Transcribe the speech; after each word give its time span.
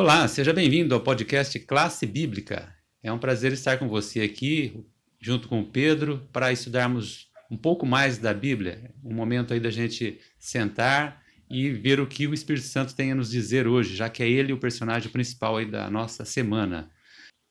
Olá, 0.00 0.28
seja 0.28 0.52
bem-vindo 0.52 0.94
ao 0.94 1.00
podcast 1.00 1.58
Classe 1.58 2.06
Bíblica. 2.06 2.72
É 3.02 3.12
um 3.12 3.18
prazer 3.18 3.52
estar 3.52 3.78
com 3.80 3.88
você 3.88 4.20
aqui, 4.20 4.86
junto 5.20 5.48
com 5.48 5.60
o 5.60 5.68
Pedro, 5.68 6.24
para 6.32 6.52
estudarmos 6.52 7.28
um 7.50 7.56
pouco 7.56 7.84
mais 7.84 8.16
da 8.16 8.32
Bíblia. 8.32 8.94
Um 9.02 9.12
momento 9.12 9.52
aí 9.52 9.58
da 9.58 9.70
gente 9.70 10.20
sentar 10.38 11.20
e 11.50 11.70
ver 11.70 11.98
o 11.98 12.06
que 12.06 12.28
o 12.28 12.32
Espírito 12.32 12.68
Santo 12.68 12.94
tem 12.94 13.10
a 13.10 13.14
nos 13.16 13.28
dizer 13.28 13.66
hoje, 13.66 13.96
já 13.96 14.08
que 14.08 14.22
é 14.22 14.28
ele 14.28 14.52
o 14.52 14.60
personagem 14.60 15.10
principal 15.10 15.56
aí 15.56 15.68
da 15.68 15.90
nossa 15.90 16.24
semana. 16.24 16.88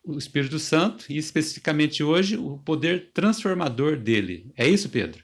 O 0.02 0.18
Espírito 0.18 0.58
Santo, 0.58 1.06
e 1.10 1.18
especificamente 1.18 2.02
hoje, 2.02 2.38
o 2.38 2.60
poder 2.60 3.12
transformador 3.12 3.98
dele. 3.98 4.54
É 4.56 4.66
isso, 4.66 4.88
Pedro? 4.88 5.22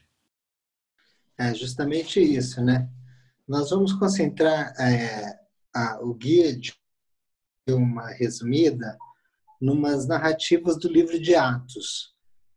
É 1.37 1.53
justamente 1.55 2.19
isso, 2.19 2.61
né? 2.61 2.89
Nós 3.47 3.69
vamos 3.69 3.93
concentrar 3.93 4.73
é, 4.77 5.39
a, 5.73 5.99
o 6.01 6.13
guia 6.13 6.53
de 6.53 6.82
uma 7.71 8.09
resumida 8.09 8.97
numas 9.61 10.05
narrativas 10.07 10.77
do 10.77 10.89
livro 10.89 11.19
de 11.19 11.35
Atos. 11.35 12.13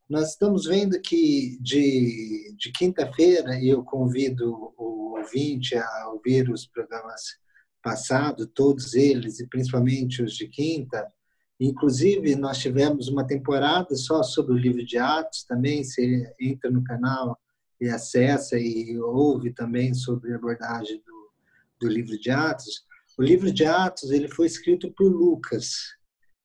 Nós 0.09 0.31
estamos 0.31 0.67
vendo 0.67 1.01
que 1.01 1.57
de, 1.61 2.55
de 2.59 2.73
quinta-feira, 2.73 3.59
e 3.61 3.69
eu 3.69 3.85
convido 3.85 4.73
o 4.77 5.17
ouvinte 5.17 5.77
a 5.77 6.09
ouvir 6.11 6.51
os 6.51 6.67
programas 6.67 7.23
passados, 7.83 8.49
todos 8.55 8.95
eles, 8.95 9.39
e 9.39 9.47
principalmente 9.47 10.23
os 10.23 10.35
de 10.35 10.49
quinta. 10.49 11.07
Inclusive, 11.61 12.35
nós 12.35 12.59
tivemos 12.59 13.09
uma 13.09 13.27
temporada 13.27 13.95
só 13.95 14.23
sobre 14.23 14.55
o 14.55 14.59
livro 14.59 14.85
de 14.85 14.99
Atos 14.99 15.45
também. 15.45 15.85
Você 15.85 16.35
entra 16.41 16.71
no 16.71 16.83
canal 16.83 17.39
e 17.81 17.89
acessa 17.89 18.59
e 18.59 18.99
ouve 18.99 19.53
também 19.53 19.95
sobre 19.95 20.33
a 20.33 20.37
abordagem 20.37 21.01
do, 21.07 21.31
do 21.81 21.89
livro 21.89 22.19
de 22.19 22.31
Atos. 22.31 22.85
O 23.19 23.23
livro 23.23 23.51
de 23.51 23.65
Atos 23.65 24.11
ele 24.11 24.29
foi 24.29 24.47
escrito 24.47 24.93
por 24.93 25.11
Lucas. 25.11 25.97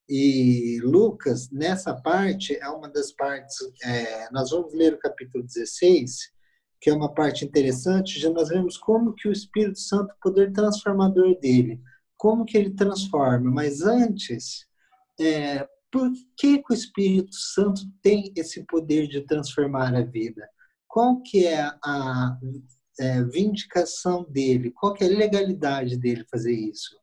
E 0.08 0.80
Lucas, 0.83 1.50
nessa 1.52 1.94
parte, 1.94 2.55
é 2.55 2.67
uma 2.69 2.89
das 2.89 3.11
partes. 3.11 3.55
É, 3.83 4.31
nós 4.31 4.52
vamos 4.52 4.73
ler 4.73 4.94
o 4.94 5.00
capítulo 5.00 5.44
16, 5.44 6.31
que 6.80 6.89
é 6.89 6.94
uma 6.94 7.13
parte 7.13 7.45
interessante, 7.45 8.19
já 8.19 8.30
nós 8.30 8.50
vemos 8.50 8.78
como 8.78 9.13
que 9.13 9.28
o 9.28 9.31
Espírito 9.31 9.80
Santo, 9.80 10.13
o 10.13 10.19
poder 10.22 10.52
transformador 10.52 11.39
dele, 11.39 11.81
como 12.17 12.45
que 12.45 12.58
ele 12.58 12.72
transforma. 12.72 13.52
Mas 13.52 13.81
antes, 13.81 14.66
é, 15.19 15.67
por 15.91 16.09
que, 16.38 16.59
que 16.59 16.72
o 16.72 16.73
Espírito 16.73 17.35
Santo 17.35 17.81
tem 18.02 18.33
esse 18.35 18.66
poder 18.66 19.08
de 19.08 19.22
transformar 19.22 19.94
a 19.94 20.02
vida? 20.02 20.47
Qual 20.88 21.22
que 21.22 21.45
é 21.45 21.61
a 21.83 22.38
é, 23.02 23.23
vindicação 23.23 24.23
dele, 24.30 24.71
qual 24.71 24.94
que 24.94 25.03
é 25.03 25.07
a 25.07 25.17
legalidade 25.17 25.97
dele 25.97 26.23
fazer 26.30 26.53
isso? 26.53 26.95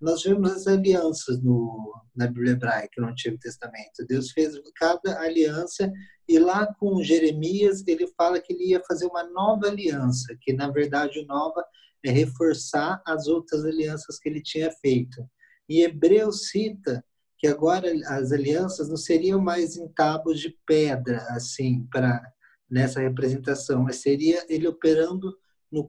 Nós 0.00 0.22
vemos 0.22 0.50
as 0.50 0.66
alianças 0.66 1.42
no, 1.42 1.94
na 2.14 2.26
Bíblia 2.26 2.52
Hebraica, 2.52 3.00
no 3.00 3.08
Antigo 3.08 3.38
Testamento. 3.38 4.06
Deus 4.08 4.30
fez 4.30 4.54
cada 4.76 5.20
aliança 5.20 5.92
e 6.26 6.38
lá 6.38 6.66
com 6.78 7.02
Jeremias 7.02 7.84
ele 7.86 8.06
fala 8.16 8.40
que 8.40 8.52
ele 8.52 8.70
ia 8.70 8.82
fazer 8.88 9.06
uma 9.06 9.24
nova 9.24 9.66
aliança, 9.66 10.36
que 10.40 10.54
na 10.54 10.70
verdade 10.70 11.24
nova 11.26 11.62
é 12.02 12.10
reforçar 12.10 13.02
as 13.06 13.26
outras 13.26 13.64
alianças 13.64 14.18
que 14.18 14.28
ele 14.28 14.42
tinha 14.42 14.70
feito. 14.70 15.22
E 15.68 15.82
Hebreus 15.82 16.48
cita 16.48 17.04
que 17.38 17.46
agora 17.46 17.92
as 18.06 18.32
alianças 18.32 18.88
não 18.88 18.96
seriam 18.96 19.40
mais 19.40 19.76
em 19.76 19.86
tábuas 19.88 20.40
de 20.40 20.56
pedra, 20.66 21.18
assim, 21.30 21.86
para 21.92 22.22
nessa 22.68 23.00
representação, 23.00 23.82
mas 23.82 23.96
seria 23.96 24.44
ele 24.48 24.66
operando 24.66 25.36
no 25.70 25.86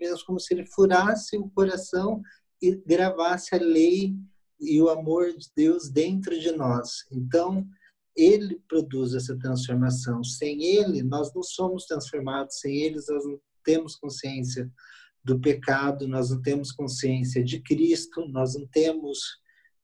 mesmo 0.00 0.24
como 0.26 0.38
se 0.38 0.54
ele 0.54 0.64
furasse 0.66 1.36
o 1.36 1.50
coração 1.50 2.22
e 2.62 2.76
gravasse 2.86 3.54
a 3.54 3.58
lei 3.58 4.14
e 4.60 4.80
o 4.80 4.88
amor 4.88 5.32
de 5.36 5.48
Deus 5.56 5.88
dentro 5.88 6.38
de 6.38 6.52
nós. 6.52 7.04
Então, 7.10 7.66
ele 8.16 8.60
produz 8.68 9.14
essa 9.14 9.36
transformação. 9.38 10.24
Sem 10.24 10.64
ele, 10.64 11.02
nós 11.02 11.32
não 11.32 11.42
somos 11.42 11.84
transformados. 11.84 12.58
Sem 12.58 12.82
ele, 12.82 12.96
nós 12.96 13.24
não 13.24 13.40
temos 13.64 13.96
consciência 13.96 14.70
do 15.24 15.40
pecado, 15.40 16.08
nós 16.08 16.30
não 16.30 16.40
temos 16.42 16.72
consciência 16.72 17.44
de 17.44 17.60
Cristo, 17.60 18.26
nós 18.28 18.54
não 18.54 18.66
temos 18.66 19.20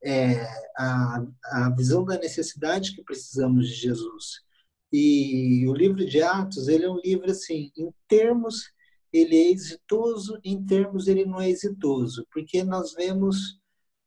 é, 0.02 0.44
a, 0.76 1.24
a 1.44 1.70
visão 1.70 2.04
da 2.04 2.18
necessidade 2.18 2.94
que 2.94 3.04
precisamos 3.04 3.68
de 3.68 3.74
Jesus. 3.74 4.43
E 4.96 5.66
o 5.66 5.74
livro 5.74 6.06
de 6.06 6.22
Atos, 6.22 6.68
ele 6.68 6.84
é 6.84 6.88
um 6.88 7.00
livro 7.00 7.28
assim, 7.28 7.72
em 7.76 7.92
termos 8.06 8.72
ele 9.12 9.36
é 9.36 9.50
exitoso, 9.50 10.38
em 10.44 10.64
termos 10.64 11.08
ele 11.08 11.24
não 11.24 11.40
é 11.40 11.50
exitoso, 11.50 12.24
porque 12.32 12.62
nós 12.62 12.94
vemos 12.94 13.58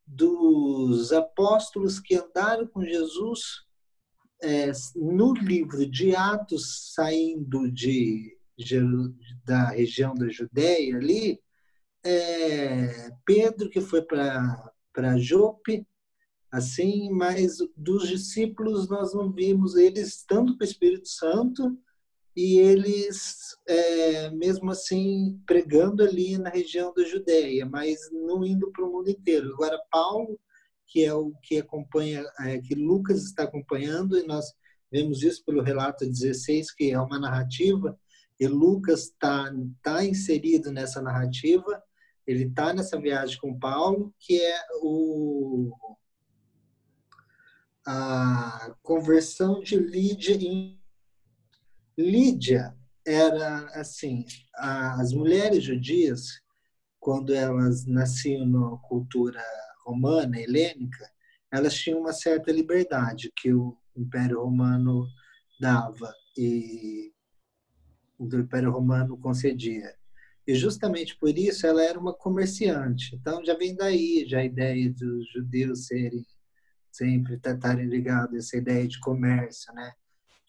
dos 0.05 1.11
apóstolos 1.11 1.99
que 1.99 2.15
andaram 2.15 2.65
com 2.67 2.85
Jesus 2.85 3.65
é, 4.41 4.71
no 4.95 5.33
livro 5.33 5.85
de 5.85 6.15
Atos, 6.15 6.93
saindo 6.93 7.69
de, 7.69 8.37
de, 8.57 8.79
da 9.43 9.71
região 9.71 10.15
da 10.15 10.29
Judéia 10.29 10.95
ali, 10.95 11.37
é, 12.01 13.09
Pedro 13.25 13.69
que 13.69 13.81
foi 13.81 14.01
para 14.03 15.17
Jope, 15.17 15.85
assim, 16.51 17.09
mas 17.11 17.57
dos 17.75 18.07
discípulos 18.07 18.89
nós 18.89 19.13
não 19.13 19.31
vimos 19.31 19.75
eles 19.75 20.19
estando 20.19 20.57
com 20.57 20.63
o 20.63 20.67
Espírito 20.67 21.07
Santo 21.07 21.77
e 22.35 22.59
eles, 22.59 23.57
é, 23.67 24.29
mesmo 24.29 24.69
assim, 24.69 25.41
pregando 25.45 26.03
ali 26.03 26.37
na 26.37 26.49
região 26.49 26.93
da 26.93 27.03
Judéia, 27.03 27.65
mas 27.65 27.97
não 28.11 28.45
indo 28.45 28.71
para 28.71 28.85
o 28.85 28.91
mundo 28.91 29.09
inteiro. 29.09 29.53
Agora, 29.53 29.81
Paulo, 29.91 30.39
que 30.85 31.03
é 31.03 31.13
o 31.13 31.33
que 31.41 31.57
acompanha, 31.57 32.23
é, 32.41 32.59
que 32.59 32.75
Lucas 32.75 33.23
está 33.23 33.43
acompanhando, 33.43 34.17
e 34.17 34.27
nós 34.27 34.53
vemos 34.91 35.23
isso 35.23 35.43
pelo 35.43 35.63
relato 35.63 36.05
16, 36.05 36.71
que 36.73 36.91
é 36.91 36.99
uma 37.01 37.19
narrativa, 37.19 37.97
e 38.39 38.47
Lucas 38.47 39.05
está 39.05 39.51
tá 39.81 40.05
inserido 40.05 40.71
nessa 40.71 41.01
narrativa, 41.01 41.81
ele 42.25 42.43
está 42.43 42.71
nessa 42.71 43.01
viagem 43.01 43.39
com 43.39 43.57
Paulo, 43.57 44.13
que 44.19 44.39
é 44.39 44.59
o 44.83 45.71
a 47.89 48.75
conversão 48.83 49.61
de 49.61 49.77
Lídia 49.77 50.35
em 50.35 50.77
Lídia 51.97 52.75
era 53.05 53.59
assim, 53.79 54.25
as 54.53 55.13
mulheres 55.13 55.63
judias, 55.63 56.41
quando 56.99 57.33
elas 57.33 57.85
nasciam 57.85 58.45
na 58.45 58.77
cultura 58.79 59.41
romana, 59.85 60.37
helênica, 60.37 61.09
elas 61.49 61.73
tinham 61.75 62.01
uma 62.01 62.11
certa 62.11 62.51
liberdade 62.51 63.31
que 63.33 63.53
o 63.53 63.77
Império 63.95 64.43
Romano 64.43 65.07
dava 65.57 66.13
e 66.37 67.13
o 68.19 68.27
Império 68.35 68.69
Romano 68.69 69.17
concedia. 69.17 69.95
E 70.45 70.53
justamente 70.55 71.17
por 71.17 71.37
isso 71.37 71.65
ela 71.65 71.81
era 71.81 71.97
uma 71.97 72.13
comerciante. 72.13 73.15
Então 73.15 73.43
já 73.45 73.55
vem 73.55 73.73
daí 73.73 74.25
já 74.27 74.39
a 74.39 74.45
ideia 74.45 74.91
dos 74.91 75.31
judeus 75.31 75.87
serem 75.87 76.25
sempre 76.97 77.35
estarem 77.35 77.85
ligados 77.85 78.33
a 78.33 78.37
essa 78.37 78.57
ideia 78.57 78.87
de 78.87 78.99
comércio, 78.99 79.73
né? 79.73 79.93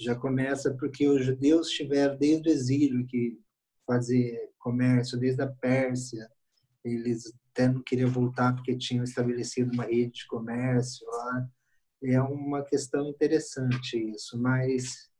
Já 0.00 0.14
começa 0.14 0.74
porque 0.74 1.06
os 1.08 1.24
judeus 1.24 1.68
tiveram 1.70 2.16
desde 2.16 2.48
o 2.48 2.52
exílio 2.52 3.06
que 3.06 3.38
fazer 3.86 4.50
comércio, 4.58 5.18
desde 5.18 5.42
a 5.42 5.46
Pérsia, 5.46 6.28
eles 6.84 7.32
até 7.50 7.68
não 7.68 7.82
queriam 7.82 8.10
voltar 8.10 8.54
porque 8.54 8.76
tinham 8.76 9.04
estabelecido 9.04 9.72
uma 9.72 9.84
rede 9.84 10.20
de 10.20 10.26
comércio 10.26 11.06
lá. 11.06 11.48
É 12.02 12.20
uma 12.20 12.62
questão 12.62 13.08
interessante 13.08 13.98
isso, 14.14 14.40
mas 14.40 15.10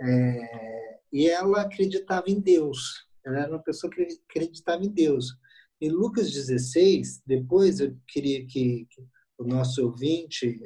é, 0.00 0.98
e 1.12 1.28
ela 1.28 1.62
acreditava 1.62 2.28
em 2.28 2.40
Deus. 2.40 3.06
Ela 3.24 3.40
era 3.40 3.50
uma 3.50 3.62
pessoa 3.62 3.90
que 3.92 4.02
acreditava 4.28 4.84
em 4.84 4.90
Deus. 4.90 5.36
Em 5.80 5.90
Lucas 5.90 6.32
16, 6.32 7.22
depois 7.24 7.80
eu 7.80 7.96
queria 8.08 8.44
que, 8.46 8.86
que 8.90 9.06
o 9.38 9.44
nosso 9.44 9.84
ouvinte, 9.84 10.58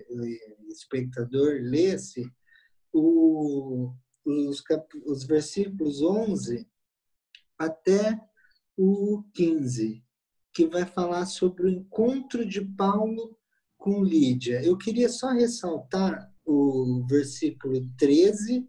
espectador, 0.69 1.61
lesse 1.63 2.31
o, 2.93 3.93
os, 4.25 4.63
os 5.07 5.25
versículos 5.25 6.03
11 6.03 6.67
até 7.59 8.21
o 8.77 9.23
15, 9.35 10.03
que 10.53 10.67
vai 10.67 10.87
falar 10.87 11.27
sobre 11.27 11.65
o 11.65 11.69
encontro 11.69 12.47
de 12.47 12.65
Paulo 12.65 13.37
com 13.77 14.03
Lídia. 14.03 14.63
Eu 14.63 14.77
queria 14.77 15.09
só 15.09 15.31
ressaltar 15.31 16.33
o 16.45 17.05
versículo 17.07 17.87
13, 17.97 18.69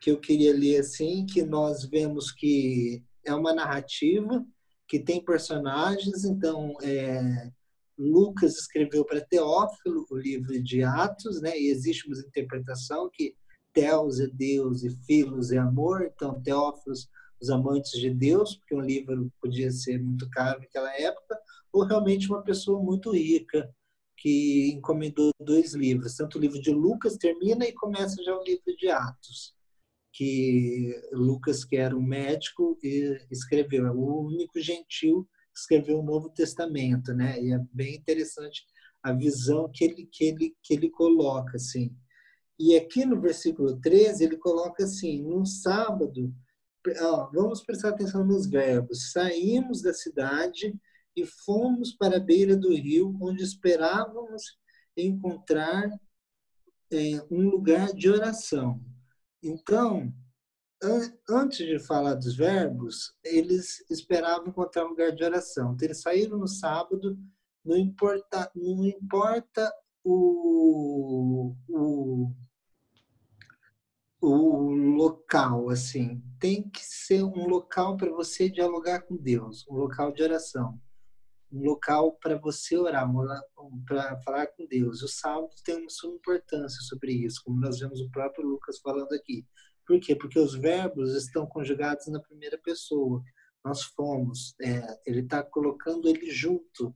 que 0.00 0.10
eu 0.10 0.20
queria 0.20 0.54
ler 0.54 0.80
assim, 0.80 1.26
que 1.26 1.42
nós 1.42 1.84
vemos 1.84 2.30
que 2.30 3.02
é 3.24 3.34
uma 3.34 3.52
narrativa 3.52 4.46
que 4.86 4.98
tem 4.98 5.22
personagens, 5.22 6.24
então 6.24 6.74
é, 6.82 7.50
Lucas 7.98 8.54
escreveu 8.54 9.04
para 9.04 9.20
Teófilo 9.20 10.06
o 10.10 10.16
livro 10.16 10.62
de 10.62 10.82
Atos, 10.82 11.40
né? 11.40 11.58
E 11.58 11.68
existe 11.68 12.06
uma 12.06 12.18
interpretação 12.18 13.10
que 13.12 13.34
Teos 13.72 14.20
é 14.20 14.28
Deus 14.28 14.84
e 14.84 14.90
Filos 15.04 15.50
é 15.50 15.58
amor, 15.58 16.02
então 16.02 16.40
Teófilos 16.40 17.08
os 17.40 17.50
amantes 17.50 17.92
de 17.92 18.10
Deus, 18.10 18.56
porque 18.56 18.74
um 18.74 18.80
livro 18.80 19.32
podia 19.40 19.70
ser 19.70 20.02
muito 20.02 20.28
caro 20.30 20.60
naquela 20.60 20.92
época, 20.96 21.38
ou 21.72 21.84
realmente 21.84 22.28
uma 22.28 22.42
pessoa 22.42 22.82
muito 22.82 23.12
rica 23.12 23.72
que 24.16 24.72
encomendou 24.72 25.30
dois 25.40 25.74
livros. 25.74 26.16
Tanto 26.16 26.38
o 26.38 26.40
livro 26.40 26.60
de 26.60 26.72
Lucas 26.72 27.16
termina 27.16 27.64
e 27.66 27.72
começa 27.72 28.22
já 28.22 28.36
o 28.36 28.42
livro 28.42 28.76
de 28.76 28.88
Atos, 28.88 29.54
que 30.12 31.00
Lucas, 31.12 31.64
que 31.64 31.76
era 31.76 31.96
um 31.96 32.02
médico, 32.02 32.76
escreveu. 33.30 33.86
É 33.86 33.90
o 33.90 34.26
único 34.26 34.60
gentil 34.60 35.28
escreveu 35.60 36.00
o 36.00 36.04
Novo 36.04 36.30
Testamento, 36.30 37.12
né? 37.12 37.40
E 37.42 37.52
é 37.52 37.58
bem 37.72 37.96
interessante 37.96 38.64
a 39.02 39.12
visão 39.12 39.70
que 39.72 39.84
ele, 39.84 40.08
que 40.10 40.24
ele, 40.24 40.56
que 40.62 40.74
ele 40.74 40.90
coloca, 40.90 41.56
assim. 41.56 41.94
E 42.58 42.76
aqui 42.76 43.04
no 43.04 43.20
versículo 43.20 43.78
13, 43.80 44.24
ele 44.24 44.36
coloca 44.36 44.84
assim, 44.84 45.22
num 45.22 45.44
sábado, 45.44 46.34
ó, 47.00 47.30
vamos 47.32 47.62
prestar 47.62 47.90
atenção 47.90 48.24
nos 48.24 48.48
verbos, 48.48 49.12
saímos 49.12 49.80
da 49.80 49.94
cidade 49.94 50.74
e 51.14 51.24
fomos 51.24 51.92
para 51.92 52.16
a 52.16 52.20
beira 52.20 52.56
do 52.56 52.74
rio, 52.74 53.16
onde 53.20 53.42
esperávamos 53.42 54.58
encontrar 54.96 55.88
é, 56.90 57.24
um 57.30 57.48
lugar 57.48 57.92
de 57.92 58.08
oração. 58.08 58.80
Então, 59.42 60.12
antes 61.28 61.58
de 61.58 61.78
falar 61.78 62.14
dos 62.14 62.36
verbos, 62.36 63.14
eles 63.24 63.84
esperavam 63.90 64.48
encontrar 64.48 64.84
um 64.84 64.90
lugar 64.90 65.12
de 65.12 65.24
oração. 65.24 65.72
Então, 65.72 65.86
eles 65.86 66.00
saíram 66.00 66.38
no 66.38 66.48
sábado, 66.48 67.18
não 67.64 67.76
importa, 67.76 68.50
não 68.54 68.84
importa 68.84 69.72
o, 70.04 71.54
o, 71.68 72.32
o 74.20 74.70
local, 74.96 75.68
assim, 75.70 76.22
tem 76.38 76.68
que 76.68 76.84
ser 76.84 77.22
um 77.22 77.46
local 77.46 77.96
para 77.96 78.10
você 78.10 78.48
dialogar 78.48 79.02
com 79.02 79.16
Deus, 79.16 79.66
um 79.68 79.74
local 79.74 80.12
de 80.12 80.22
oração 80.22 80.80
um 81.50 81.64
local 81.64 82.12
para 82.20 82.36
você 82.38 82.76
orar, 82.76 83.08
para 83.86 84.20
falar 84.22 84.46
com 84.48 84.66
Deus. 84.66 85.02
O 85.02 85.08
sábado 85.08 85.50
tem 85.64 85.76
uma 85.76 85.90
sua 85.90 86.10
importância 86.10 86.80
sobre 86.82 87.12
isso, 87.12 87.42
como 87.44 87.60
nós 87.60 87.78
vemos 87.78 88.00
o 88.00 88.10
próprio 88.10 88.46
Lucas 88.46 88.78
falando 88.78 89.12
aqui. 89.12 89.46
Por 89.88 89.98
quê? 89.98 90.14
Porque 90.14 90.38
os 90.38 90.54
verbos 90.54 91.14
estão 91.14 91.46
conjugados 91.46 92.08
na 92.08 92.20
primeira 92.20 92.58
pessoa. 92.58 93.24
Nós 93.64 93.82
fomos. 93.82 94.54
É, 94.60 95.00
ele 95.06 95.20
está 95.20 95.42
colocando 95.42 96.06
ele 96.06 96.30
junto. 96.30 96.94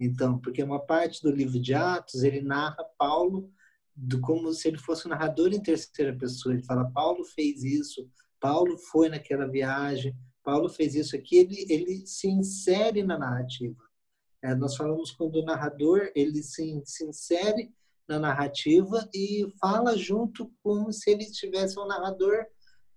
Então, 0.00 0.40
porque 0.40 0.60
uma 0.60 0.84
parte 0.84 1.22
do 1.22 1.30
livro 1.30 1.60
de 1.60 1.72
Atos, 1.72 2.24
ele 2.24 2.40
narra 2.40 2.84
Paulo 2.98 3.48
do, 3.94 4.20
como 4.20 4.52
se 4.52 4.66
ele 4.66 4.78
fosse 4.78 5.06
um 5.06 5.10
narrador 5.10 5.52
em 5.52 5.62
terceira 5.62 6.12
pessoa. 6.18 6.52
Ele 6.52 6.64
fala, 6.64 6.90
Paulo 6.90 7.24
fez 7.24 7.62
isso, 7.62 8.10
Paulo 8.40 8.76
foi 8.76 9.08
naquela 9.08 9.46
viagem, 9.46 10.12
Paulo 10.42 10.68
fez 10.68 10.96
isso 10.96 11.14
aqui. 11.14 11.36
Ele, 11.36 11.64
ele 11.68 12.04
se 12.04 12.26
insere 12.26 13.04
na 13.04 13.16
narrativa. 13.16 13.80
É, 14.42 14.52
nós 14.56 14.74
falamos 14.74 15.12
quando 15.12 15.36
o 15.36 15.44
narrador 15.44 16.10
ele 16.16 16.42
se, 16.42 16.82
se 16.84 17.04
insere 17.04 17.72
na 18.08 18.18
narrativa 18.18 19.08
e 19.14 19.46
fala 19.60 19.96
junto 19.96 20.52
como 20.62 20.92
se 20.92 21.10
ele 21.10 21.24
tivesse 21.26 21.78
um 21.78 21.86
narrador 21.86 22.44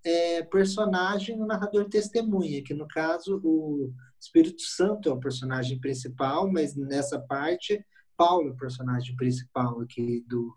é, 0.04 0.44
personagem, 0.44 1.42
um 1.42 1.46
narrador 1.46 1.90
testemunha, 1.90 2.64
que 2.64 2.74
no 2.74 2.88
caso 2.88 3.40
o 3.44 3.92
Espírito 4.20 4.62
Santo 4.62 5.10
é 5.10 5.12
o 5.12 5.20
personagem 5.20 5.80
principal, 5.80 6.52
mas 6.52 6.76
nessa 6.76 7.20
parte 7.20 7.84
Paulo 8.18 8.50
é 8.50 8.52
o 8.52 8.58
personagem 8.58 9.16
principal 9.16 9.82
aqui 9.82 10.24
do, 10.28 10.56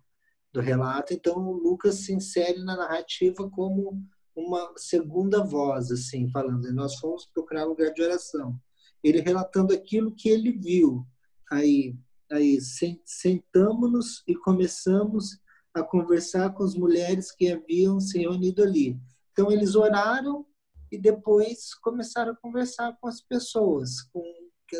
do 0.52 0.60
relato. 0.60 1.12
Então 1.12 1.36
o 1.38 1.52
Lucas 1.52 1.96
se 1.96 2.12
insere 2.12 2.58
na 2.62 2.76
narrativa 2.76 3.48
como 3.50 4.02
uma 4.34 4.72
segunda 4.76 5.42
voz, 5.42 5.90
assim, 5.90 6.30
falando. 6.30 6.72
Nós 6.72 6.96
fomos 6.96 7.26
procurar 7.26 7.64
lugar 7.64 7.92
de 7.92 8.02
oração 8.02 8.58
ele 9.02 9.20
relatando 9.20 9.72
aquilo 9.72 10.14
que 10.14 10.28
ele 10.28 10.52
viu. 10.52 11.06
Aí, 11.50 11.96
aí 12.30 12.58
sentamos-nos 13.04 14.22
e 14.26 14.34
começamos 14.34 15.38
a 15.74 15.82
conversar 15.82 16.50
com 16.54 16.64
as 16.64 16.74
mulheres 16.74 17.32
que 17.32 17.50
haviam 17.50 18.00
se 18.00 18.18
reunido 18.18 18.62
ali. 18.62 18.98
Então, 19.32 19.50
eles 19.50 19.74
oraram 19.74 20.46
e 20.90 20.98
depois 20.98 21.74
começaram 21.74 22.32
a 22.32 22.36
conversar 22.36 22.96
com 23.00 23.08
as 23.08 23.20
pessoas, 23.20 24.02
com 24.12 24.22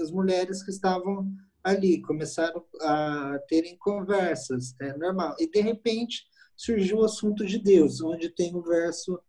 as 0.00 0.10
mulheres 0.10 0.62
que 0.62 0.70
estavam 0.70 1.30
ali, 1.62 2.00
começaram 2.02 2.64
a 2.80 3.38
terem 3.48 3.76
conversas, 3.78 4.74
é 4.80 4.96
normal. 4.96 5.36
E, 5.38 5.48
de 5.48 5.60
repente, 5.60 6.24
surgiu 6.56 6.98
o 6.98 7.04
assunto 7.04 7.46
de 7.46 7.58
Deus, 7.58 8.00
onde 8.00 8.28
tem 8.30 8.54
o 8.54 8.62
verso 8.62 9.20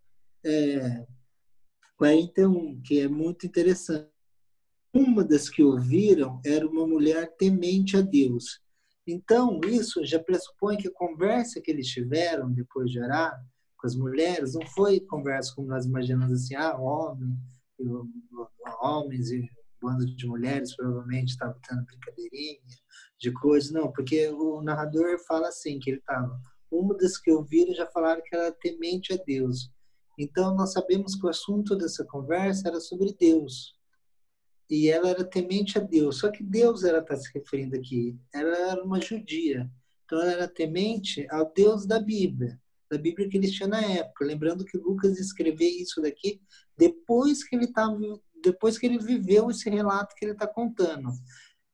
é, 0.43 1.05
41, 1.97 2.81
que 2.81 3.01
é 3.01 3.07
muito 3.07 3.45
interessante. 3.45 4.09
Uma 4.93 5.23
das 5.23 5.47
que 5.47 5.63
ouviram 5.63 6.41
era 6.43 6.67
uma 6.67 6.85
mulher 6.87 7.35
temente 7.37 7.95
a 7.95 8.01
Deus. 8.01 8.59
Então, 9.05 9.59
isso 9.63 10.03
já 10.03 10.19
pressupõe 10.19 10.77
que 10.77 10.87
a 10.87 10.93
conversa 10.93 11.61
que 11.61 11.69
eles 11.69 11.87
tiveram 11.87 12.51
depois 12.51 12.91
de 12.91 12.99
orar 12.99 13.39
com 13.77 13.87
as 13.87 13.95
mulheres 13.95 14.55
não 14.55 14.65
foi 14.67 14.99
conversa 14.99 15.53
como 15.55 15.67
nós 15.67 15.85
imaginamos 15.85 16.33
assim, 16.33 16.55
ah, 16.55 16.75
homem, 16.77 17.37
homens 18.81 19.31
e 19.31 19.47
bando 19.81 20.05
de 20.05 20.27
mulheres 20.27 20.75
provavelmente 20.75 21.29
estavam 21.29 21.55
tendo 21.67 21.85
brincadeirinha 21.85 22.59
de 23.19 23.31
coisas, 23.31 23.71
não, 23.71 23.91
porque 23.91 24.27
o 24.29 24.61
narrador 24.61 25.17
fala 25.27 25.47
assim, 25.47 25.79
que 25.79 25.91
ele 25.91 25.99
estava, 25.99 26.39
uma 26.71 26.95
das 26.97 27.17
que 27.17 27.31
ouviram 27.31 27.73
já 27.73 27.85
falaram 27.87 28.21
que 28.23 28.35
era 28.35 28.51
temente 28.51 29.13
a 29.13 29.17
Deus. 29.17 29.71
Então, 30.17 30.53
nós 30.55 30.73
sabemos 30.73 31.15
que 31.15 31.25
o 31.25 31.29
assunto 31.29 31.75
dessa 31.75 32.03
conversa 32.05 32.67
era 32.67 32.79
sobre 32.79 33.15
Deus 33.17 33.78
e 34.69 34.87
ela 34.89 35.09
era 35.09 35.23
temente 35.23 35.77
a 35.77 35.81
Deus. 35.81 36.19
Só 36.19 36.29
que 36.29 36.43
Deus 36.43 36.83
ela 36.83 36.99
está 36.99 37.15
se 37.15 37.31
referindo 37.33 37.75
aqui. 37.75 38.15
Ela 38.33 38.55
era 38.71 38.83
uma 38.83 39.01
judia. 39.01 39.69
Então 40.05 40.21
ela 40.21 40.31
era 40.31 40.47
temente 40.47 41.25
ao 41.29 41.51
Deus 41.53 41.85
da 41.85 41.99
Bíblia, 41.99 42.59
da 42.89 42.97
Bíblia 42.97 43.27
que 43.27 43.37
eles 43.37 43.51
tinham 43.51 43.69
na 43.69 43.81
época. 43.81 44.25
Lembrando 44.25 44.65
que 44.65 44.77
Lucas 44.77 45.19
escreveu 45.19 45.67
isso 45.67 46.01
daqui 46.01 46.41
depois 46.77 47.43
que 47.43 47.55
ele 47.55 47.65
estava, 47.65 47.97
depois 48.43 48.77
que 48.77 48.85
ele 48.85 48.99
viveu 48.99 49.49
esse 49.49 49.69
relato 49.69 50.15
que 50.15 50.23
ele 50.23 50.31
está 50.31 50.47
contando. 50.47 51.09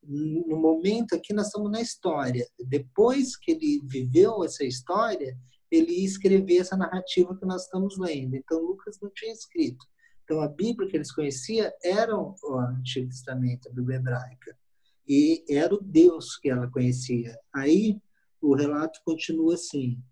No 0.02 0.56
momento 0.56 1.14
aqui 1.14 1.32
nós 1.32 1.46
estamos 1.46 1.70
na 1.70 1.80
história. 1.80 2.46
Depois 2.58 3.36
que 3.36 3.52
ele 3.52 3.80
viveu 3.84 4.42
essa 4.44 4.64
história, 4.64 5.36
ele 5.70 5.92
ia 5.92 6.04
escrever 6.04 6.58
essa 6.58 6.76
narrativa 6.76 7.36
que 7.36 7.46
nós 7.46 7.64
estamos 7.64 7.98
lendo. 7.98 8.36
Então 8.36 8.60
Lucas 8.60 8.98
não 9.00 9.10
tinha 9.14 9.32
escrito. 9.32 9.84
Então, 10.26 10.40
a 10.40 10.48
Bíblia 10.48 10.90
que 10.90 10.96
eles 10.96 11.12
conheciam 11.12 11.70
era 11.84 12.12
o 12.18 12.34
Antigo 12.58 13.08
Testamento, 13.08 13.68
a 13.68 13.72
Bíblia 13.72 13.98
hebraica. 13.98 14.58
E 15.06 15.44
era 15.48 15.72
o 15.72 15.80
Deus 15.80 16.36
que 16.36 16.50
ela 16.50 16.68
conhecia. 16.68 17.38
Aí, 17.54 18.00
o 18.40 18.56
relato 18.56 19.00
continua 19.04 19.54
assim. 19.54 20.02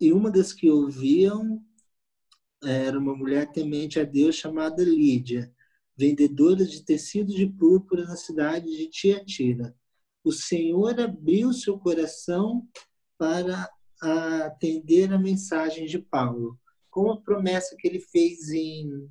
E 0.00 0.12
uma 0.12 0.28
das 0.28 0.52
que 0.52 0.68
ouviam 0.68 1.62
era 2.64 2.98
uma 2.98 3.14
mulher 3.14 3.52
temente 3.52 4.00
a 4.00 4.04
Deus 4.04 4.34
chamada 4.34 4.82
Lídia, 4.82 5.54
vendedora 5.96 6.64
de 6.64 6.84
tecido 6.84 7.32
de 7.32 7.46
púrpura 7.46 8.04
na 8.06 8.16
cidade 8.16 8.66
de 8.66 8.90
Tiatira. 8.90 9.72
O 10.24 10.32
Senhor 10.32 10.98
abriu 10.98 11.52
seu 11.52 11.78
coração 11.78 12.66
para 13.16 13.70
atender 14.00 15.12
a 15.12 15.18
mensagem 15.18 15.86
de 15.86 16.00
Paulo, 16.00 16.58
com 16.90 17.12
a 17.12 17.20
promessa 17.20 17.76
que 17.78 17.86
ele 17.86 18.00
fez 18.00 18.48
em 18.50 19.08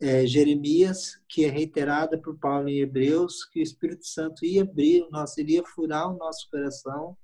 é, 0.00 0.26
Jeremias, 0.26 1.18
que 1.28 1.44
é 1.44 1.48
reiterada 1.48 2.18
por 2.18 2.38
Paulo 2.38 2.68
em 2.68 2.80
Hebreus, 2.80 3.44
que 3.44 3.60
o 3.60 3.62
Espírito 3.62 4.06
Santo 4.06 4.44
ia 4.44 4.62
abrir 4.62 5.06
nosso, 5.10 5.40
iria 5.40 5.64
furar 5.64 6.12
o 6.12 6.16
nosso 6.16 6.48
coração, 6.50 7.16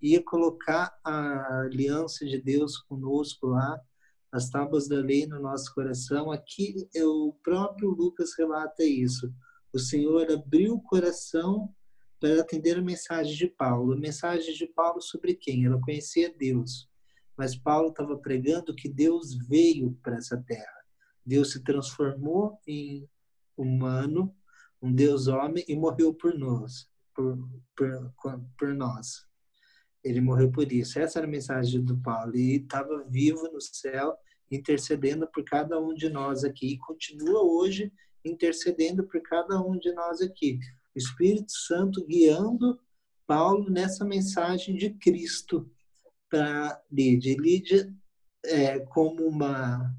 ia 0.00 0.22
colocar 0.22 0.96
a 1.02 1.62
aliança 1.62 2.24
de 2.26 2.40
Deus 2.40 2.76
conosco 2.78 3.46
lá, 3.48 3.80
as 4.30 4.50
tábuas 4.50 4.86
da 4.86 5.00
lei 5.00 5.26
no 5.26 5.40
nosso 5.40 5.74
coração. 5.74 6.30
Aqui 6.30 6.88
é 6.94 7.04
o 7.04 7.34
próprio 7.42 7.90
Lucas 7.90 8.30
relata 8.38 8.84
isso. 8.84 9.32
O 9.72 9.78
Senhor 9.78 10.30
abriu 10.30 10.74
o 10.74 10.82
coração 10.82 11.74
para 12.20 12.40
atender 12.40 12.78
a 12.78 12.82
mensagem 12.82 13.34
de 13.34 13.46
Paulo. 13.46 13.92
A 13.92 13.96
mensagem 13.96 14.54
de 14.54 14.66
Paulo 14.66 15.00
sobre 15.00 15.34
quem? 15.34 15.64
Ela 15.64 15.80
conhecia 15.80 16.34
Deus. 16.36 16.88
Mas 17.36 17.56
Paulo 17.56 17.88
estava 17.88 18.16
pregando 18.18 18.74
que 18.74 18.88
Deus 18.88 19.34
veio 19.48 19.96
para 20.02 20.16
essa 20.16 20.36
terra. 20.46 20.77
Deus 21.28 21.52
se 21.52 21.62
transformou 21.62 22.58
em 22.66 23.06
humano, 23.54 24.34
um 24.80 24.90
Deus 24.90 25.26
homem 25.26 25.62
e 25.68 25.76
morreu 25.76 26.14
por 26.14 26.34
nós, 26.34 26.88
por, 27.14 27.36
por, 27.76 28.14
por 28.58 28.74
nós. 28.74 29.26
Ele 30.02 30.22
morreu 30.22 30.50
por 30.50 30.72
isso. 30.72 30.98
Essa 30.98 31.18
era 31.18 31.26
a 31.26 31.30
mensagem 31.30 31.84
do 31.84 31.98
Paulo. 31.98 32.34
E 32.34 32.56
estava 32.56 33.04
vivo 33.08 33.46
no 33.52 33.60
céu, 33.60 34.16
intercedendo 34.50 35.26
por 35.26 35.44
cada 35.44 35.78
um 35.78 35.92
de 35.92 36.08
nós 36.08 36.44
aqui. 36.44 36.74
E 36.74 36.78
continua 36.78 37.42
hoje 37.42 37.92
intercedendo 38.24 39.04
por 39.04 39.20
cada 39.20 39.60
um 39.60 39.78
de 39.78 39.92
nós 39.92 40.22
aqui. 40.22 40.58
O 40.94 40.98
Espírito 40.98 41.52
Santo 41.52 42.06
guiando 42.06 42.80
Paulo 43.26 43.68
nessa 43.68 44.02
mensagem 44.02 44.76
de 44.76 44.90
Cristo 44.94 45.70
para 46.30 46.80
Lídia. 46.90 47.36
Lídia, 47.38 47.94
é, 48.46 48.78
como 48.78 49.26
uma 49.26 49.94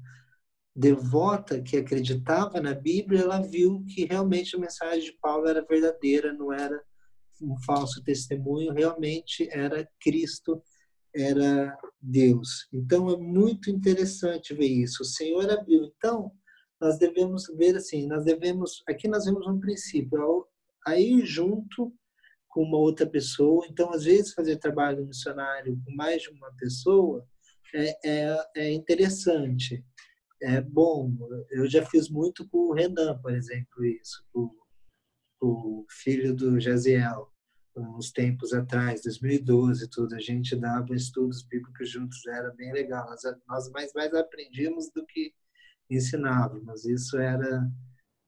devota 0.74 1.60
que 1.60 1.76
acreditava 1.76 2.60
na 2.60 2.74
Bíblia, 2.74 3.22
ela 3.22 3.40
viu 3.40 3.84
que 3.88 4.04
realmente 4.04 4.56
a 4.56 4.58
mensagem 4.58 5.04
de 5.04 5.18
Paulo 5.20 5.48
era 5.48 5.64
verdadeira, 5.64 6.32
não 6.32 6.52
era 6.52 6.80
um 7.42 7.58
falso 7.64 8.02
testemunho, 8.02 8.72
realmente 8.72 9.48
era 9.50 9.88
Cristo, 10.00 10.62
era 11.14 11.76
Deus. 12.00 12.68
Então 12.72 13.10
é 13.10 13.16
muito 13.16 13.70
interessante 13.70 14.54
ver 14.54 14.68
isso. 14.68 15.02
O 15.02 15.06
Senhor 15.06 15.50
abriu. 15.50 15.84
Então, 15.96 16.30
nós 16.80 16.98
devemos 16.98 17.46
ver 17.56 17.76
assim, 17.76 18.06
nós 18.06 18.24
devemos, 18.24 18.82
aqui 18.88 19.08
nós 19.08 19.24
vemos 19.24 19.46
um 19.46 19.58
princípio, 19.58 20.46
aí 20.86 21.20
junto 21.24 21.92
com 22.48 22.62
uma 22.62 22.78
outra 22.78 23.06
pessoa. 23.06 23.66
Então, 23.70 23.90
às 23.92 24.04
vezes, 24.04 24.32
fazer 24.32 24.56
trabalho 24.56 25.06
missionário 25.06 25.80
com 25.84 25.94
mais 25.94 26.22
de 26.22 26.30
uma 26.30 26.50
pessoa 26.58 27.24
é, 27.74 27.96
é, 28.04 28.46
é 28.56 28.72
interessante, 28.72 29.84
é 30.42 30.60
bom. 30.60 31.16
Eu 31.50 31.68
já 31.68 31.84
fiz 31.84 32.08
muito 32.08 32.48
com 32.48 32.68
o 32.68 32.72
Renan, 32.72 33.18
por 33.20 33.32
exemplo, 33.34 33.84
isso, 33.84 34.24
com, 34.32 34.50
o 35.42 35.86
filho 35.88 36.34
do 36.34 36.60
Jaziel, 36.60 37.32
uns 37.74 38.12
tempos 38.12 38.52
atrás, 38.52 39.02
2012, 39.02 39.88
tudo. 39.88 40.14
A 40.14 40.20
gente 40.20 40.54
dava 40.54 40.94
estudos 40.94 41.42
bíblicos 41.42 41.88
juntos, 41.88 42.26
era 42.26 42.52
bem 42.52 42.72
legal. 42.72 43.08
Nós, 43.08 43.22
nós 43.48 43.70
mais, 43.70 43.92
mais 43.94 44.12
aprendíamos 44.12 44.90
do 44.94 45.04
que 45.06 45.32
ensinávamos, 45.88 46.84
isso 46.84 47.18
era 47.18 47.66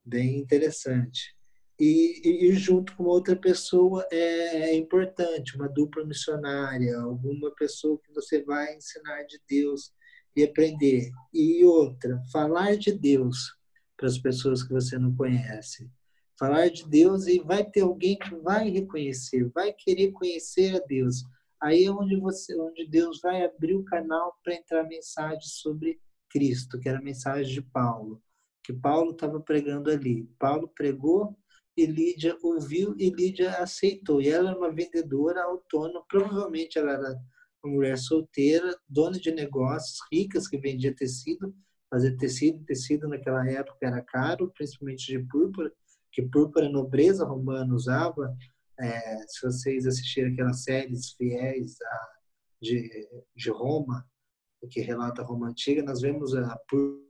bem 0.05 0.39
interessante 0.39 1.37
e, 1.85 2.47
e, 2.49 2.53
junto 2.53 2.95
com 2.97 3.03
outra 3.03 3.35
pessoa 3.35 4.07
é, 4.13 4.71
é, 4.71 4.75
importante, 4.77 5.57
uma 5.57 5.69
dupla 5.69 6.05
missionária, 6.05 6.97
alguma 6.97 7.51
pessoa 7.57 7.99
que 8.05 8.13
você 8.13 8.41
vai 8.45 8.77
ensinar 8.77 9.25
de 9.25 9.41
Deus 9.49 9.93
e 10.37 10.43
aprender. 10.45 11.11
E 11.33 11.65
outra, 11.65 12.23
falar 12.33 12.77
de 12.77 12.93
Deus 12.93 13.57
para 13.97 14.09
as 14.09 14.19
pessoas 14.19 14.63
que 14.63 14.73
você 14.73 14.99
não 14.99 15.15
conhece. 15.15 15.91
Falar 16.39 16.69
de 16.69 16.89
Deus 16.89 17.27
e 17.27 17.39
vai 17.41 17.65
ter 17.65 17.83
alguém 17.83 18.19
que 18.19 18.35
vai 18.37 18.69
reconhecer, 18.69 19.49
vai 19.55 19.73
querer 19.73 20.11
conhecer 20.13 20.77
a 20.77 20.87
Deus. 20.87 21.23
Aí 21.63 21.85
é 21.85 21.91
onde 21.91 22.17
você, 22.17 22.59
onde 22.59 22.87
Deus 22.89 23.21
vai 23.21 23.45
abrir 23.45 23.75
o 23.75 23.85
canal 23.85 24.37
para 24.43 24.55
entrar 24.55 24.83
mensagem 24.85 25.43
sobre 25.43 26.01
Cristo, 26.29 26.81
que 26.81 26.89
era 26.89 26.99
a 26.99 27.03
mensagem 27.03 27.53
de 27.53 27.63
Paulo, 27.63 28.21
que 28.65 28.73
Paulo 28.73 29.13
estava 29.13 29.39
pregando 29.39 29.91
ali. 29.91 30.25
Paulo 30.39 30.67
pregou 30.75 31.37
e 31.77 31.87
Lídia 31.87 32.37
ouviu 32.43 32.95
e 32.99 33.11
Lídia 33.11 33.53
aceitou. 33.59 34.21
E 34.21 34.29
ela 34.29 34.51
era 34.51 34.59
uma 34.59 34.73
vendedora 34.73 35.45
autônoma, 35.45 36.05
provavelmente 36.09 36.79
ela 36.79 36.93
era 36.93 37.21
mulher 37.69 37.99
solteira, 37.99 38.77
dona 38.89 39.19
de 39.19 39.31
negócios, 39.33 39.99
ricas, 40.13 40.49
que 40.49 40.59
vendia 40.59 40.95
tecido, 40.95 41.55
fazer 41.91 42.17
tecido, 42.17 42.65
tecido 42.65 43.09
naquela 43.09 43.49
época 43.49 43.87
era 43.87 44.03
caro, 44.03 44.53
principalmente 44.57 45.07
de 45.07 45.19
púrpura, 45.27 45.73
que 46.11 46.23
púrpura 46.23 46.67
a 46.67 46.71
nobreza 46.71 47.25
romana 47.25 47.75
usava. 47.75 48.37
É, 48.81 49.19
se 49.29 49.47
vocês 49.47 49.87
assistirem 49.87 50.33
aquelas 50.33 50.65
séries 50.65 51.13
fiéis 51.13 51.81
a, 51.81 52.09
de, 52.61 53.09
de 53.37 53.51
Roma, 53.51 54.07
que 54.71 54.81
relata 54.81 55.23
a 55.23 55.25
Roma 55.25 55.49
Antiga, 55.49 55.83
nós 55.83 56.01
vemos 56.01 56.35
a 56.35 56.57
púrpura 56.69 57.03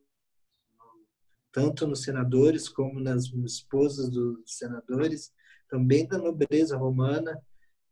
tanto 1.52 1.86
nos 1.86 2.02
senadores 2.02 2.68
como 2.68 2.98
nas 2.98 3.26
esposas 3.44 4.10
dos 4.10 4.40
senadores, 4.46 5.32
também 5.68 6.08
da 6.08 6.18
nobreza 6.18 6.76
romana. 6.76 7.38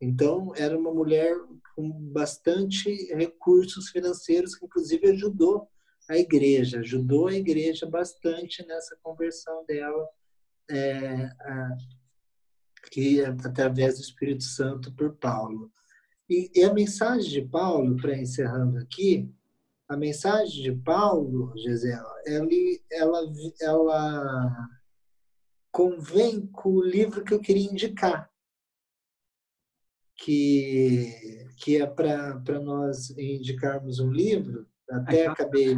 Então, 0.01 0.53
era 0.57 0.79
uma 0.79 0.93
mulher 0.93 1.37
com 1.77 1.91
bastante 1.91 2.91
recursos 3.15 3.91
financeiros, 3.91 4.57
que 4.57 4.65
inclusive 4.65 5.11
ajudou 5.11 5.69
a 6.09 6.17
igreja, 6.17 6.81
ajudou 6.81 7.29
a 7.29 7.35
igreja 7.35 7.87
bastante 7.87 8.67
nessa 8.67 8.97
conversão 9.03 9.65
dela, 9.67 10.09
é, 10.71 11.25
a, 11.41 11.77
que 12.91 13.23
através 13.23 13.97
do 13.97 14.03
Espírito 14.03 14.45
Santo 14.45 14.93
por 14.95 15.15
Paulo. 15.17 15.71
E, 16.29 16.51
e 16.55 16.65
a 16.65 16.73
mensagem 16.73 17.31
de 17.31 17.43
Paulo, 17.43 17.97
para 17.97 18.17
encerrando 18.17 18.79
aqui, 18.79 19.29
a 19.89 19.97
mensagem 19.97 20.63
de 20.63 20.73
Paulo, 20.73 21.53
Gisela, 21.57 22.15
ele, 22.25 22.81
ela, 22.91 23.21
ela 23.61 24.69
convém 25.73 26.47
com 26.47 26.71
o 26.71 26.85
livro 26.85 27.25
que 27.25 27.35
eu 27.35 27.41
queria 27.41 27.69
indicar, 27.69 28.30
que, 30.21 31.47
que 31.57 31.81
é 31.81 31.87
para 31.87 32.61
nós 32.61 33.11
indicarmos 33.11 33.99
um 33.99 34.11
livro. 34.11 34.67
Até 34.91 35.23
então, 35.23 35.33
acabei. 35.33 35.75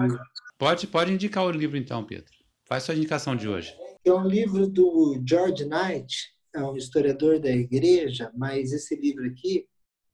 Pode, 0.58 0.86
pode 0.86 1.12
indicar 1.12 1.44
o 1.44 1.50
livro 1.50 1.76
então, 1.76 2.04
Pedro. 2.04 2.32
Faz 2.64 2.82
sua 2.82 2.94
indicação 2.94 3.36
de 3.36 3.48
hoje. 3.48 3.74
É 4.04 4.12
um 4.12 4.26
livro 4.26 4.66
do 4.66 5.22
George 5.24 5.64
Knight, 5.64 6.34
é 6.54 6.62
um 6.62 6.76
historiador 6.76 7.38
da 7.38 7.50
igreja, 7.50 8.32
mas 8.34 8.72
esse 8.72 8.96
livro 8.96 9.24
aqui, 9.26 9.66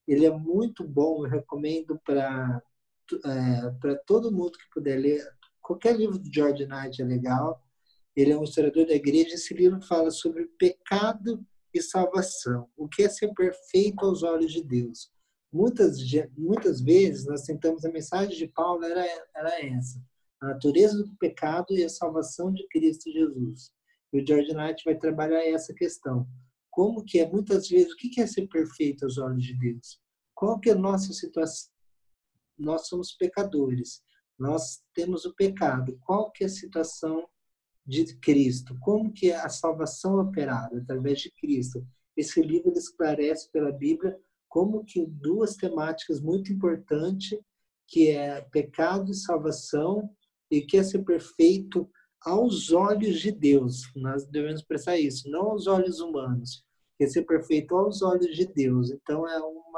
ele 0.06 0.26
é 0.26 0.30
muito 0.30 0.84
bom, 0.84 1.24
eu 1.24 1.30
recomendo 1.30 1.98
para 2.04 2.62
é, 3.24 3.70
para 3.80 3.96
todo 3.96 4.32
mundo 4.32 4.52
que 4.52 4.70
puder 4.74 4.98
ler. 4.98 5.26
Qualquer 5.62 5.96
livro 5.96 6.18
do 6.18 6.30
George 6.32 6.66
Knight 6.66 7.00
é 7.00 7.04
legal. 7.04 7.62
Ele 8.14 8.32
é 8.32 8.36
um 8.36 8.44
historiador 8.44 8.86
da 8.86 8.94
igreja. 8.94 9.34
Esse 9.34 9.54
livro 9.54 9.80
fala 9.80 10.10
sobre 10.10 10.44
pecado 10.58 11.42
e 11.72 11.82
salvação. 11.82 12.68
O 12.76 12.88
que 12.88 13.02
é 13.02 13.08
ser 13.08 13.32
perfeito 13.34 14.04
aos 14.04 14.22
olhos 14.22 14.52
de 14.52 14.62
Deus? 14.62 15.10
Muitas, 15.52 15.98
muitas 16.36 16.80
vezes 16.80 17.26
nós 17.26 17.42
tentamos, 17.42 17.84
a 17.84 17.90
mensagem 17.90 18.36
de 18.36 18.48
Paulo 18.48 18.84
era, 18.84 19.04
era 19.34 19.66
essa: 19.66 20.02
a 20.40 20.48
natureza 20.48 21.02
do 21.02 21.16
pecado 21.16 21.66
e 21.70 21.84
a 21.84 21.88
salvação 21.88 22.52
de 22.52 22.66
Cristo 22.68 23.10
Jesus. 23.10 23.70
E 24.12 24.20
o 24.20 24.26
George 24.26 24.54
Knight 24.54 24.82
vai 24.84 24.96
trabalhar 24.96 25.44
essa 25.44 25.74
questão. 25.74 26.26
Como 26.70 27.04
que 27.04 27.18
é, 27.18 27.28
muitas 27.28 27.68
vezes, 27.68 27.92
o 27.92 27.96
que 27.96 28.20
é 28.20 28.26
ser 28.26 28.46
perfeito 28.46 29.04
aos 29.04 29.18
olhos 29.18 29.44
de 29.44 29.58
Deus? 29.58 30.00
Qual 30.34 30.58
que 30.60 30.70
é 30.70 30.72
a 30.72 30.78
nossa 30.78 31.12
situação? 31.12 31.70
nós 32.58 32.88
somos 32.88 33.12
pecadores. 33.12 34.02
Nós 34.38 34.82
temos 34.94 35.24
o 35.24 35.34
pecado. 35.34 35.98
Qual 36.04 36.30
que 36.32 36.44
é 36.44 36.46
a 36.46 36.50
situação 36.50 37.26
de 37.88 38.14
Cristo? 38.16 38.76
Como 38.80 39.10
que 39.10 39.30
é 39.30 39.36
a 39.36 39.48
salvação 39.48 40.20
operada 40.20 40.78
através 40.78 41.20
de 41.20 41.32
Cristo? 41.32 41.84
Esse 42.14 42.42
livro 42.42 42.72
esclarece 42.72 43.50
pela 43.50 43.72
Bíblia 43.72 44.18
como 44.48 44.84
que 44.84 45.06
duas 45.06 45.56
temáticas 45.56 46.20
muito 46.20 46.52
importantes, 46.52 47.38
que 47.86 48.10
é 48.10 48.42
pecado 48.52 49.10
e 49.10 49.14
salvação, 49.14 50.10
e 50.50 50.60
que 50.60 50.76
é 50.76 50.82
ser 50.82 51.04
perfeito 51.04 51.90
aos 52.20 52.72
olhos 52.72 53.20
de 53.20 53.30
Deus. 53.30 53.82
Nós 53.96 54.26
devemos 54.26 54.60
expressar 54.60 54.98
isso, 54.98 55.30
não 55.30 55.50
aos 55.50 55.66
olhos 55.66 56.00
humanos, 56.00 56.64
que 56.96 57.04
é 57.04 57.06
ser 57.06 57.22
perfeito 57.22 57.74
aos 57.74 58.02
olhos 58.02 58.34
de 58.34 58.46
Deus. 58.46 58.90
Então 58.90 59.28
é 59.28 59.38
uma 59.38 59.68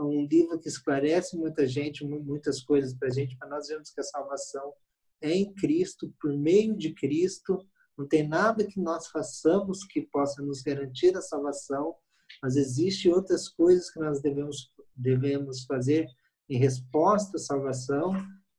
um 0.00 0.26
livro 0.26 0.58
que 0.58 0.68
esclarece 0.68 1.36
muita 1.36 1.66
gente, 1.66 2.04
muitas 2.04 2.62
coisas 2.62 2.94
para 2.94 3.08
a 3.08 3.10
gente, 3.10 3.36
para 3.36 3.48
nós 3.48 3.68
vermos 3.68 3.90
que 3.90 4.00
a 4.00 4.04
salvação 4.04 4.72
é 4.72 4.91
em 5.22 5.52
Cristo, 5.54 6.12
por 6.20 6.36
meio 6.36 6.76
de 6.76 6.92
Cristo. 6.94 7.58
Não 7.96 8.06
tem 8.06 8.26
nada 8.26 8.66
que 8.66 8.80
nós 8.80 9.08
façamos 9.08 9.84
que 9.84 10.02
possa 10.02 10.42
nos 10.42 10.62
garantir 10.62 11.16
a 11.16 11.22
salvação, 11.22 11.94
mas 12.42 12.56
existem 12.56 13.12
outras 13.12 13.48
coisas 13.48 13.90
que 13.90 14.00
nós 14.00 14.20
devemos, 14.20 14.72
devemos 14.96 15.64
fazer 15.64 16.06
em 16.48 16.58
resposta 16.58 17.36
à 17.36 17.40
salvação. 17.40 18.12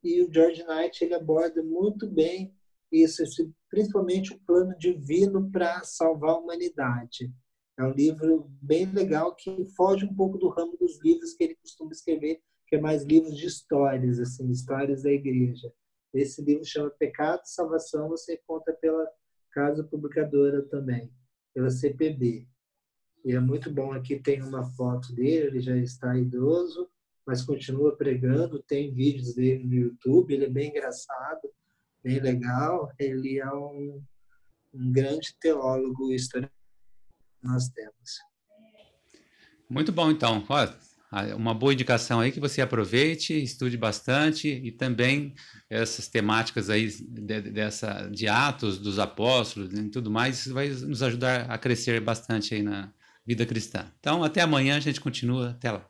E 0.04 0.22
o 0.24 0.32
George 0.32 0.64
Knight 0.64 1.04
ele 1.04 1.14
aborda 1.14 1.64
muito 1.64 2.10
bem 2.10 2.54
isso, 2.92 3.24
principalmente 3.70 4.34
o 4.34 4.40
plano 4.46 4.78
divino 4.78 5.50
para 5.50 5.84
salvar 5.84 6.32
a 6.32 6.38
humanidade. 6.38 7.32
É 7.78 7.84
um 7.84 7.92
livro 7.92 8.52
bem 8.62 8.86
legal 8.86 9.36
que 9.36 9.66
foge 9.76 10.06
um 10.06 10.14
pouco 10.14 10.38
do 10.38 10.50
ramo 10.50 10.78
dos 10.78 11.04
livros 11.04 11.34
que 11.34 11.44
ele 11.44 11.56
costuma 11.56 11.92
escrever, 11.92 12.40
que 12.68 12.76
é 12.76 12.80
mais 12.80 13.04
livros 13.04 13.36
de 13.36 13.48
histórias, 13.48 14.20
assim, 14.20 14.50
histórias 14.52 15.02
da 15.04 15.12
igreja. 15.12 15.74
Esse 16.14 16.42
livro 16.44 16.64
chama 16.64 16.90
Pecado 16.92 17.42
e 17.44 17.50
Salvação, 17.50 18.10
você 18.10 18.38
conta 18.46 18.72
pela 18.74 19.06
Casa 19.52 19.84
Publicadora 19.84 20.62
também, 20.64 21.12
pela 21.54 21.70
CPB. 21.70 22.48
E 23.26 23.32
é 23.34 23.40
muito 23.40 23.72
bom. 23.72 23.94
Aqui 23.94 24.20
tem 24.20 24.42
uma 24.42 24.64
foto 24.64 25.14
dele, 25.14 25.48
ele 25.48 25.60
já 25.62 25.76
está 25.78 26.18
idoso, 26.18 26.90
mas 27.26 27.42
continua 27.42 27.96
pregando. 27.96 28.62
Tem 28.62 28.94
vídeos 28.94 29.34
dele 29.36 29.64
no 29.64 29.74
YouTube, 29.74 30.34
ele 30.34 30.46
é 30.46 30.50
bem 30.50 30.70
engraçado, 30.70 31.50
bem 32.04 32.20
legal. 32.20 32.92
Ele 33.00 33.40
é 33.40 33.52
um, 33.54 34.04
um 34.74 34.92
grande 34.92 35.36
teólogo 35.40 36.12
historiador 36.12 36.54
nós 37.44 37.68
temos. 37.70 38.20
Muito 39.70 39.92
bom, 39.92 40.10
então. 40.10 40.46
Uma 41.36 41.54
boa 41.54 41.74
indicação 41.74 42.20
aí 42.20 42.32
que 42.32 42.40
você 42.40 42.62
aproveite, 42.62 43.34
estude 43.34 43.78
bastante 43.78 44.48
e 44.48 44.72
também 44.72 45.34
essas 45.70 46.08
temáticas 46.08 46.70
aí 46.70 46.88
de, 46.88 47.42
dessa, 47.42 48.10
de 48.12 48.28
Atos 48.28 48.80
dos 48.80 48.98
Apóstolos 49.00 49.74
e 49.74 49.90
tudo 49.90 50.10
mais, 50.10 50.40
isso 50.40 50.54
vai 50.54 50.70
nos 50.70 51.04
ajudar 51.04 51.46
a 51.50 51.58
crescer 51.58 52.02
bastante 52.02 52.56
aí 52.56 52.64
na 52.64 52.92
vida 53.26 53.46
cristã. 53.46 53.86
Então, 54.00 54.24
até 54.24 54.42
amanhã, 54.42 54.76
a 54.76 54.80
gente 54.80 55.00
continua. 55.00 55.52
Até 55.52 55.72
lá. 55.72 55.86